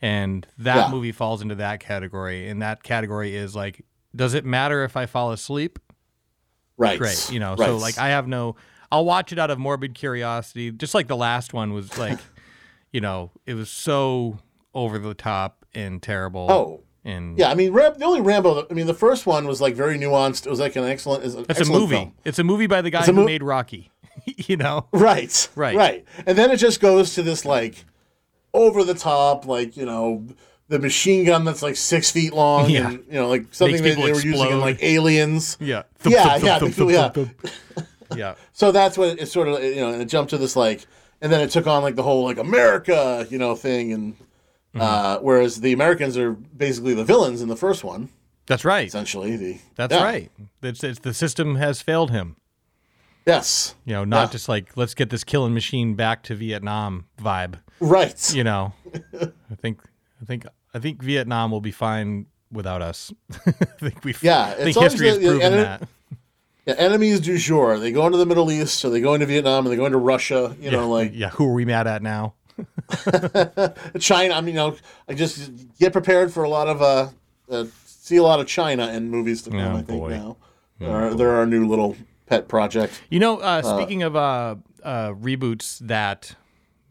[0.00, 0.90] And that Yeah.
[0.90, 2.48] movie falls into that category.
[2.48, 3.84] And that category is like,
[4.14, 5.78] does it matter if I fall asleep?
[6.76, 7.56] right Great, you know.
[7.56, 8.54] So like I have no.
[8.92, 12.18] I'll watch it out of morbid curiosity, just like the last one was like,
[12.92, 14.38] you know, it was so
[14.74, 16.46] over the top and terrible.
[16.50, 18.66] Oh, And Yeah, I mean, Ram- the only Rambo.
[18.70, 20.46] I mean, the first one was like very nuanced.
[20.46, 21.24] It was like an excellent.
[21.24, 21.96] It's, an it's a movie.
[21.96, 22.14] film.
[22.24, 23.90] It's a movie by the guy a who mo- made Rocky.
[24.26, 24.86] you know.
[24.92, 25.48] Right.
[25.56, 25.76] Right.
[25.76, 26.04] Right.
[26.26, 27.84] And then it just goes to this like
[28.54, 30.26] over the top, like you know,
[30.68, 32.88] the machine gun that's like six feet long, Yeah.
[32.90, 35.56] and you know, like something that they were using in like Aliens.
[35.60, 35.82] Yeah.
[36.04, 37.24] Yeah, yeah, yeah.
[38.16, 38.34] yeah.
[38.52, 40.86] So that's what it sort of you know, and it jumped to this like,
[41.20, 44.16] and then it took on like the whole like America, you know, thing, and
[44.74, 44.82] Mm-hmm.
[44.82, 48.10] uh, whereas the Americans are basically the villains in the first one,
[48.46, 48.86] That's right.
[48.86, 49.34] essentially.
[49.34, 50.04] The That's yeah.
[50.04, 50.30] right.
[50.62, 52.36] It's, it's the system has failed him.
[53.26, 53.74] Yes.
[53.86, 54.32] You know, not Yeah.
[54.32, 57.60] just like let's get this killing machine back to Vietnam vibe.
[57.80, 58.34] Right.
[58.34, 58.72] You know,
[59.22, 59.80] I think
[60.20, 63.12] I think I think Vietnam will be fine without us.
[63.46, 64.14] I think we.
[64.20, 65.88] Yeah, I it's think history has proven ena- that.
[66.66, 67.78] Yeah, enemies du jour.
[67.78, 69.98] They go into the Middle East, or they go into Vietnam, and they go into
[69.98, 70.56] Russia.
[70.60, 72.34] You know, like yeah, who are we mad at now?
[74.00, 74.34] China.
[74.34, 74.76] I mean, you know,
[75.08, 77.08] I just get prepared for a lot of uh,
[77.50, 79.60] uh see a lot of China in movies to come.
[79.60, 80.10] Oh, I think boy.
[80.10, 80.36] now
[80.78, 83.02] they're, they're our new little pet project.
[83.10, 86.34] You know, uh, speaking of uh, uh, reboots that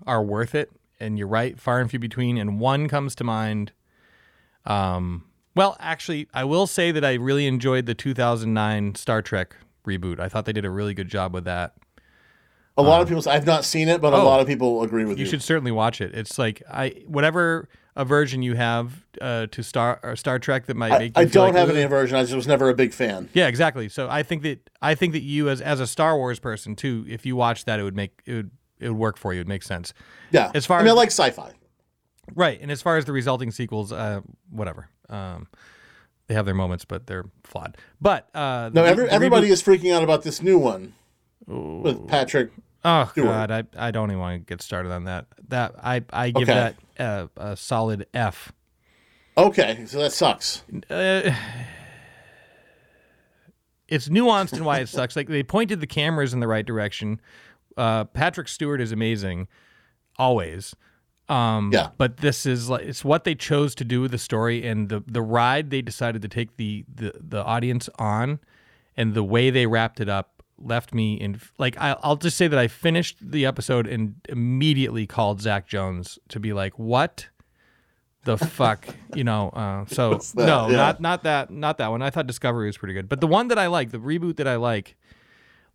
[0.08, 3.72] are worth it, and you're right, far and few between, and one comes to mind.
[4.66, 10.20] Um, well, actually, I will say that I really enjoyed the 2009 Star Trek reboot.
[10.20, 11.74] I thought they did a really good job with that.
[12.78, 13.24] A lot of people.
[13.24, 14.26] say- I've not seen it, but a oh.
[14.26, 15.26] lot of people agree with you.
[15.26, 16.14] You should certainly watch it.
[16.14, 20.92] It's like I whatever aversion you have uh, to Star or Star Trek that might
[20.92, 22.16] I, make you I don't like, have any aversion.
[22.16, 23.30] I just was never a big fan.
[23.34, 23.90] Yeah, exactly.
[23.90, 27.04] So I think that I think that you as as a Star Wars person too,
[27.10, 29.38] if you watch that, it would make it would it would work for you.
[29.38, 29.94] It would make sense.
[30.32, 31.52] Yeah, As far I mean, I like sci-fi.
[32.36, 32.60] Right.
[32.62, 34.90] And as far as the resulting sequels, uh, whatever.
[35.10, 35.48] Um,
[36.28, 37.78] they have their moments, but they're flawed.
[38.02, 40.94] But uh, No, every, everybody is freaking out about this new one
[41.46, 42.52] with Patrick.
[42.84, 43.28] Oh Stewart.
[43.28, 45.26] God, I, I don't even want to get started on that.
[45.48, 46.74] That I I give Okay.
[46.98, 48.52] that uh, a solid F.
[49.38, 50.64] Okay, so that sucks.
[50.90, 51.32] Uh,
[53.88, 55.16] it's nuanced in why it sucks.
[55.16, 57.22] Like they pointed the cameras in the right direction.
[57.78, 59.48] Uh, Patrick Stewart is amazing,
[60.18, 60.76] always.
[61.30, 61.90] Um, Yeah.
[61.98, 65.04] But this is like it's what they chose to do with the story and the
[65.06, 68.40] the ride they decided to take the the the audience on,
[68.96, 72.48] and the way they wrapped it up left me in like I, I'll just say
[72.48, 77.28] that I finished the episode and immediately called Zach Jones to be like, what
[78.24, 79.50] the fuck, you know?
[79.50, 80.78] Uh, so no, Yeah.
[80.78, 82.02] not not that not that one.
[82.02, 84.48] I thought Discovery was pretty good, but the one that I like, the reboot that
[84.48, 84.96] I like.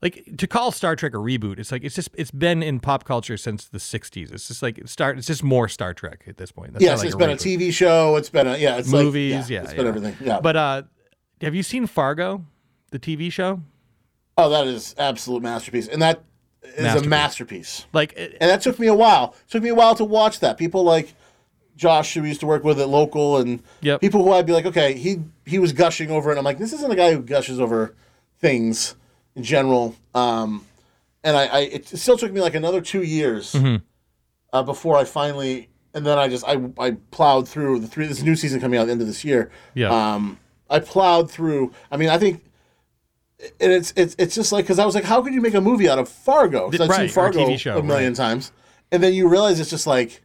[0.02, 3.04] Like to call Star Trek a reboot, it's like it's just it's been in pop
[3.04, 4.32] culture since the '60s.
[4.32, 5.16] It's just like start.
[5.16, 6.72] It's just more Star Trek at this point.
[6.72, 7.36] That's Yes, like it's been a.
[7.36, 8.16] TV show.
[8.16, 9.48] It's been a yeah, it's like- movies.
[9.48, 10.16] yeah, yeah, it's been everything.
[10.20, 10.82] Yeah, But uh,
[11.40, 12.44] have you seen Fargo,
[12.90, 13.60] the TV show?
[14.38, 16.24] oh, that is absolute masterpiece, and that
[16.64, 17.06] is Masterpiece.
[17.06, 17.86] a masterpiece.
[17.92, 19.36] Like, it, And that took me a while.
[19.46, 20.56] It took me a while to watch that.
[20.58, 21.12] People like
[21.76, 24.00] Josh, who we used to work with at local, and Yep.
[24.00, 26.32] people who I'd be like, okay, he he was gushing over, it.
[26.32, 27.94] and I'm like, this isn't a guy who gushes over
[28.40, 28.96] things
[29.36, 29.94] in general.
[30.14, 30.64] Um,
[31.24, 33.76] and I, I it still took me like another two years Mm-hmm.
[34.52, 38.06] uh, before I finally, and then I just I I plowed through the three.
[38.06, 39.50] This new season coming out at the end of this year.
[39.74, 39.90] Yeah.
[40.14, 40.38] Um,
[40.70, 41.72] I plowed through.
[41.90, 42.42] I mean, I think.
[43.60, 45.60] And it's it's it's just like because I was like, how could you make a
[45.60, 46.70] movie out of Fargo?
[46.70, 48.16] Because I've Right, seen Fargo show, a million right.
[48.16, 48.52] times,
[48.92, 50.22] and then you realize it's just like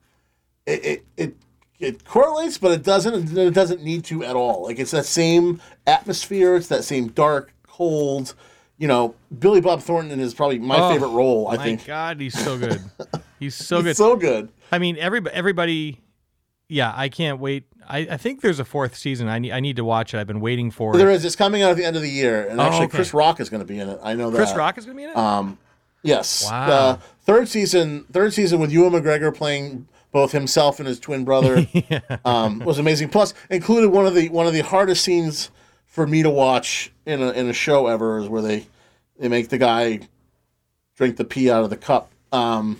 [0.67, 1.35] it it, it
[1.79, 3.35] it correlates, but it doesn't.
[3.35, 4.63] It doesn't need to at all.
[4.63, 6.55] Like it's that same atmosphere.
[6.55, 8.35] It's that same dark, cold.
[8.77, 11.47] You know, Billy Bob Thornton is probably my Oh, favorite role.
[11.47, 12.79] I my think God, he's so good.
[13.39, 13.89] He's so good.
[13.91, 14.49] It's so good.
[14.71, 16.01] I mean, everybody, everybody.
[16.69, 17.65] Yeah, I can't wait.
[17.87, 19.27] I, I think there's a fourth season.
[19.27, 20.17] I need I need to watch it.
[20.19, 21.15] I've been waiting for There it.
[21.15, 21.23] is.
[21.25, 22.95] It's coming out at the end of the year, and Oh, actually, okay.
[22.97, 23.99] Chris Rock is going to be in it.
[24.03, 24.37] I know that.
[24.37, 25.15] Chris Rock is gonna be in it.
[25.15, 25.57] Um,
[26.03, 26.45] yes.
[26.49, 26.67] Wow.
[26.67, 28.05] Uh, third season.
[28.11, 31.99] Third season with Ewan McGregor playing both himself and his twin brother yeah.
[32.25, 33.09] um, was amazing.
[33.09, 35.51] Plus, included one of the one of the hardest scenes
[35.97, 38.67] for me to watch in a in a show ever is where they
[39.17, 39.99] they make the guy
[40.95, 42.11] drink the pee out of the cup.
[42.31, 42.79] Um,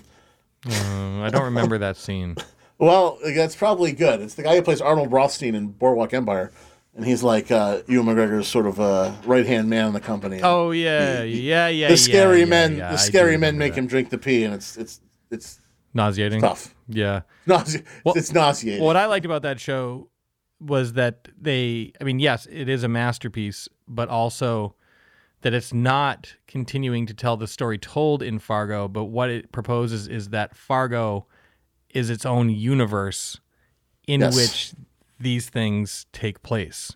[0.67, 2.35] Uh, I don't remember that scene.
[2.77, 4.21] well, that's probably good.
[4.21, 6.51] It's the guy who plays Arnold Rothstein in Boardwalk Empire,
[6.95, 10.39] and he's like uh, Ewan McGregor's sort of uh, right hand man in the company.
[10.43, 11.87] Oh yeah, yeah, yeah.
[11.87, 13.79] the yeah, scary yeah, men, yeah, the scary men make that.
[13.79, 15.01] him drink the pee, and it's it's
[15.31, 15.59] it's
[15.95, 16.39] nauseating.
[16.41, 16.75] tough.
[16.87, 17.21] Yeah.
[17.47, 18.83] Nause- Well- it's nauseating.
[18.83, 20.09] What I liked about that show
[20.59, 24.75] was that they, I mean, yes, it is a masterpiece, but also
[25.41, 30.07] that it's not continuing to tell the story told in Fargo, but what it proposes
[30.07, 31.27] is that Fargo
[31.93, 33.39] is its own universe
[34.07, 34.35] in Yes.
[34.35, 34.71] which
[35.19, 36.95] these things take place.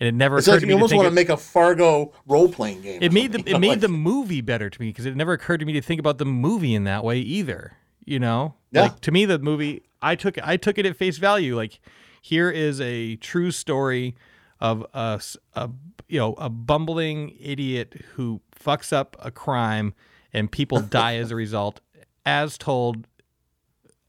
[0.00, 1.36] And it never it's occurred like to you me to almost want to make a
[1.36, 3.00] Fargo role playing game.
[3.02, 5.60] it made the it made like- the movie better to me because it never occurred
[5.60, 7.76] to me to think about the movie in that way either.
[8.04, 8.82] You know, Yeah.
[8.82, 11.54] like to me the movie I took I took it at face value.
[11.56, 11.80] Like
[12.24, 14.14] here is a true story
[14.58, 15.20] of a,
[15.52, 15.68] a
[16.08, 19.92] you know a bumbling idiot who fucks up a crime
[20.32, 21.80] and people die as a result,
[22.24, 23.06] as told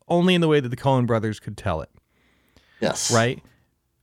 [0.07, 1.89] only in the way that the Coen brothers could tell it
[2.79, 3.11] Yes.
[3.13, 3.43] right?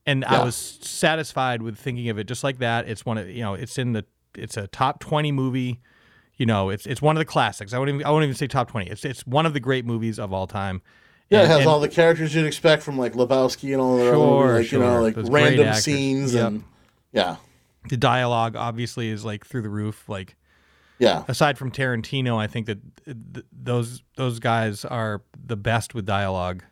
[0.04, 2.86] And I was satisfied with thinking of it just like that.
[2.86, 4.04] It's one of you know, it's in the
[4.36, 5.80] it's a top twenty movie.
[6.36, 7.72] You know, it's it's one of the classics.
[7.72, 8.90] I wouldn't even, I won't even say top twenty.
[8.90, 10.82] It's it's one of the great movies of all time.
[11.32, 14.04] Yeah, it has and- all the characters you'd expect from like Lebowski and all the
[14.04, 16.46] Sure, like you know, like Those random scenes Yep.
[16.46, 16.64] and
[17.12, 17.36] yeah,
[17.88, 20.08] the dialogue obviously is like through the roof.
[20.08, 20.36] Like
[20.98, 26.06] yeah, aside from Tarantino, I think that th- those those guys are the best with
[26.06, 26.62] dialogue.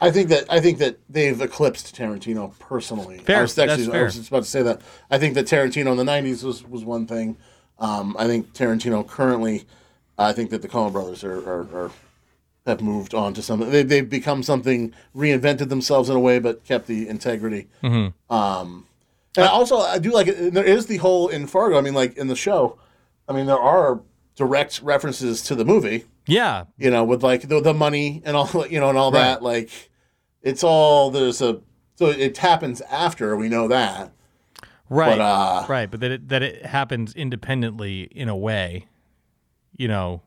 [0.00, 3.18] I think that I think that they've eclipsed Tarantino personally.
[3.18, 4.82] Fair, I was actually that's I was just about to say that.
[5.10, 7.36] I think that Tarantino in the '90s was was one thing.
[7.78, 9.64] Um, I think Tarantino currently,
[10.18, 11.90] I think that the Coen Brothers are, are, are
[12.66, 13.70] have moved on to something.
[13.70, 17.68] They, they've become something, reinvented themselves in a way, but kept the integrity.
[17.82, 18.34] Mm-hmm.
[18.34, 18.86] Um,
[19.36, 20.54] and also, I do like it.
[20.54, 21.76] There is the whole in Fargo.
[21.76, 22.78] I mean, like in the show,
[23.28, 24.00] I mean, there are
[24.36, 28.66] direct references to the movie Yeah, you know, with like the, the money and all,
[28.70, 29.20] you know, and all Right.
[29.20, 29.42] that.
[29.42, 29.70] Like,
[30.42, 31.60] it's all there's a
[31.96, 34.10] so it happens after we know that.
[34.88, 35.90] right, But, uh, right.
[35.90, 38.86] But that it, that it happens independently in a way.
[39.76, 40.22] You know,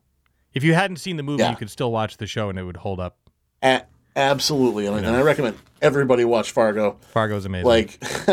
[0.58, 1.52] if you hadn't seen the movie, Yeah.
[1.52, 3.18] you could still watch the show and it would hold up.
[3.64, 3.84] A-
[4.16, 6.98] absolutely, and, I- and I recommend everybody watch Fargo.
[7.12, 7.68] Fargo's amazing.
[7.68, 7.98] Like,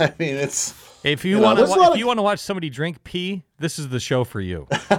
[0.00, 2.38] I mean, it's if you, you know, want to, if of- you want to watch
[2.38, 4.66] somebody drink pee, this is the show for you.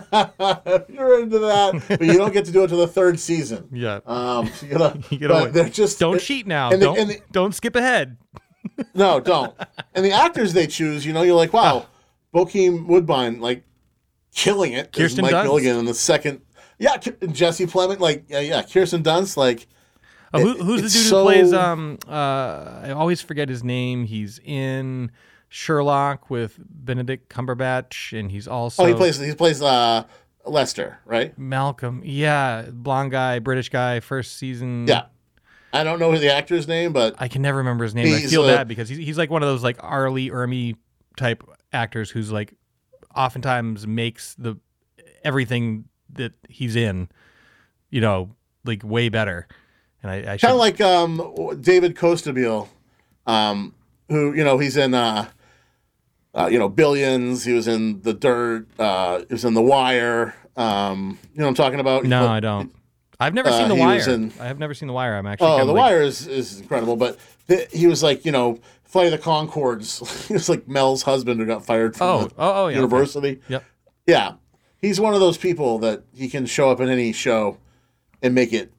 [0.89, 3.68] you're into that, but you don't get to do it to the third season.
[3.72, 4.00] yeah.
[4.06, 6.72] Um, so you gotta, You gotta they're just don't it- cheat now.
[6.72, 8.18] and don't and the- don't skip ahead.
[8.94, 9.54] No, don't.
[9.94, 11.86] and the actors they choose, you know, you're like, wow,
[12.34, 13.63] Bokeem Woodbine, like
[14.34, 14.91] killing it.
[14.91, 15.43] Kirsten Mike Dunst.
[15.46, 16.41] Milligan in the second.
[16.80, 19.67] Yeah, Jesse Plemons, like yeah, yeah, Kirsten Dunst, like
[20.34, 21.54] Uh, who, It- who's the dude so- who plays?
[21.54, 24.06] Um, uh, I always forget his name.
[24.06, 25.12] He's in
[25.50, 30.04] Sherlock with Benedict Cumberbatch, and he's also oh, he plays he plays uh
[30.46, 31.38] Lester, right?
[31.38, 32.02] Malcolm.
[32.04, 34.88] Yeah, blonde guy, British guy, first season.
[34.88, 35.04] Yeah.
[35.72, 38.13] I don't know the actor's name, but I can never remember his name.
[38.13, 40.10] I feel bad because he's, he's like one of those like R.
[40.12, 40.76] Lee Ermey
[41.17, 42.54] type actors who's like
[43.15, 44.56] oftentimes makes the
[45.23, 47.10] everything that he's in,
[47.89, 49.47] you know, like way better.
[50.02, 52.67] And I, I kind of like um David Costabile,
[53.26, 53.73] um,
[54.10, 55.28] who you know he's in uh,
[56.36, 57.45] uh you know Billions.
[57.45, 58.67] He was in The Dirt.
[58.80, 60.36] Uh, he was in The Wire.
[60.56, 62.04] Um, you know what I'm talking about?
[62.04, 62.76] no, But- I don't.
[63.19, 64.10] I've never Uh, seen The Wire.
[64.10, 65.15] in- I have never seen The Wire.
[65.15, 65.47] I'm actually.
[65.47, 68.60] Oh, The like- Wire is, is incredible, but th- he was like, you know,
[68.94, 70.30] Flight of the Conchords.
[70.36, 72.68] it's like Mel's husband who got fired from Oh, the oh, oh, yeah.
[72.68, 72.76] okay.
[72.76, 73.42] university.
[73.48, 73.64] Yep.
[74.06, 74.34] Yeah,
[74.80, 77.58] he's one of those people that he can show up in any show
[78.22, 78.72] and make it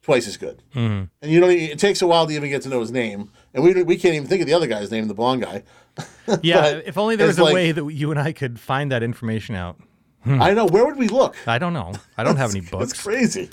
[0.00, 0.62] twice as good.
[0.74, 1.10] Mhm.
[1.20, 1.50] And you don't.
[1.50, 4.14] It takes a while to even get to know his name, and we we can't
[4.14, 5.62] even think of the other guy's name, the blonde guy.
[6.40, 6.80] Yeah.
[6.86, 9.54] If only there was a like- way that you and I could find that information
[9.56, 9.76] out.
[10.24, 10.66] I know.
[10.66, 11.36] Where would we look?
[11.46, 11.92] I don't know.
[12.16, 13.02] I don't have any It's books.
[13.02, 13.50] crazy.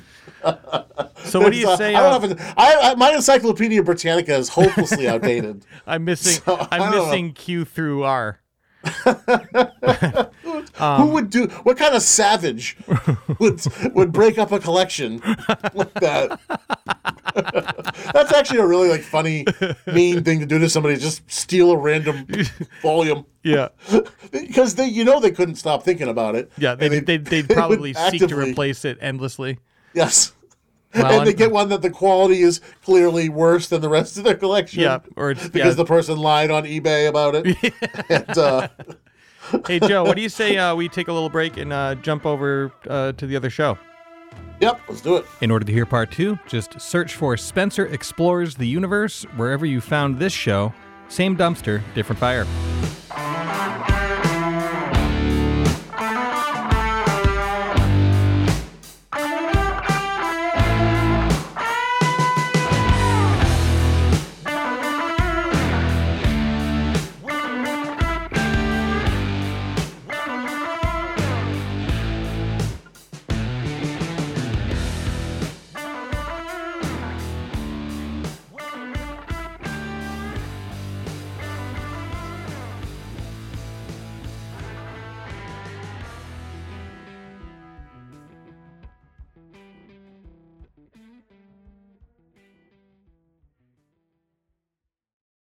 [1.25, 1.93] So what do you uh, say?
[1.95, 2.39] I uh, don't have.
[2.39, 5.65] a- I, I, my Encyclopedia Britannica is hopelessly outdated.
[5.87, 6.41] I'm missing.
[6.43, 7.05] So, I'm don't know.
[7.05, 8.39] missing Q through R.
[10.75, 11.47] Who would do?
[11.63, 12.77] What kind of savage
[13.39, 13.61] would
[13.93, 15.21] would break up a collection
[15.73, 16.39] like that?
[18.13, 19.45] That's actually a really like funny,
[19.87, 20.95] mean thing to do to somebody.
[20.95, 22.25] Just steal a random
[22.81, 23.69] volume Yeah.
[24.31, 26.51] because they, you know, they couldn't stop thinking about it.
[26.57, 26.75] Yeah.
[26.75, 29.59] They, they, they'd, they would probably seek to replace it endlessly.
[29.93, 30.33] Yes.
[30.95, 34.23] Well, and they get one that the quality is clearly worse than the rest of
[34.23, 34.81] their collection.
[34.81, 34.99] Yeah.
[35.15, 35.83] Or it's, Because yeah.
[35.83, 37.73] the person lied on eBay about it.
[38.09, 38.67] and, uh,
[39.67, 40.57] hey Joe, what do you say?
[40.57, 43.77] Uh, we take a little break and uh, jump over uh, to the other show.
[44.59, 45.25] yep, let's do it.
[45.41, 49.81] In order to hear part two, just search for Spencer Explores the Universe wherever you
[49.81, 50.73] found this show.
[51.07, 52.45] Same dumpster, different fire.